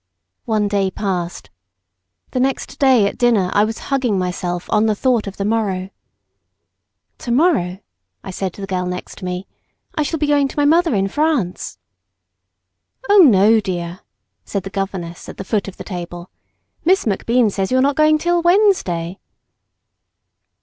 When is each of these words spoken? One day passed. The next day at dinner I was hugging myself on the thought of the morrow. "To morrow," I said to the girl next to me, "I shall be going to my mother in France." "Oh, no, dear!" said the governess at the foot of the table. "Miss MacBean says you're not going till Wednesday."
One 0.45 0.67
day 0.67 0.89
passed. 0.89 1.51
The 2.31 2.39
next 2.39 2.79
day 2.79 3.05
at 3.05 3.19
dinner 3.19 3.51
I 3.53 3.63
was 3.63 3.77
hugging 3.93 4.17
myself 4.17 4.67
on 4.71 4.87
the 4.87 4.95
thought 4.95 5.27
of 5.27 5.37
the 5.37 5.45
morrow. 5.45 5.91
"To 7.19 7.29
morrow," 7.31 7.77
I 8.23 8.31
said 8.31 8.51
to 8.53 8.61
the 8.61 8.65
girl 8.65 8.87
next 8.87 9.19
to 9.19 9.25
me, 9.25 9.45
"I 9.93 10.01
shall 10.01 10.17
be 10.17 10.25
going 10.25 10.47
to 10.47 10.57
my 10.57 10.65
mother 10.65 10.95
in 10.95 11.07
France." 11.07 11.77
"Oh, 13.11 13.17
no, 13.19 13.59
dear!" 13.59 13.99
said 14.43 14.63
the 14.63 14.71
governess 14.71 15.29
at 15.29 15.37
the 15.37 15.43
foot 15.45 15.67
of 15.67 15.77
the 15.77 15.83
table. 15.83 16.31
"Miss 16.83 17.05
MacBean 17.05 17.51
says 17.51 17.69
you're 17.69 17.79
not 17.79 17.95
going 17.95 18.17
till 18.17 18.41
Wednesday." 18.41 19.19